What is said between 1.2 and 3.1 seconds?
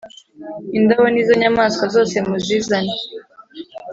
‘izo nyamaswa zose muzizane.